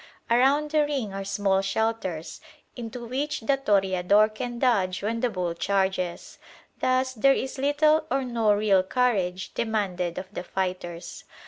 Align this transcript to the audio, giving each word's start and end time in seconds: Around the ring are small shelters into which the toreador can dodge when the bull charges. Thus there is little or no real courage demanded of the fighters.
Around 0.31 0.71
the 0.71 0.83
ring 0.83 1.13
are 1.13 1.23
small 1.23 1.61
shelters 1.61 2.41
into 2.75 3.05
which 3.05 3.41
the 3.41 3.55
toreador 3.57 4.29
can 4.33 4.57
dodge 4.57 5.03
when 5.03 5.19
the 5.19 5.29
bull 5.29 5.53
charges. 5.53 6.39
Thus 6.79 7.13
there 7.13 7.35
is 7.35 7.59
little 7.59 8.07
or 8.09 8.23
no 8.25 8.51
real 8.51 8.81
courage 8.81 9.53
demanded 9.53 10.17
of 10.17 10.25
the 10.33 10.43
fighters. 10.43 11.25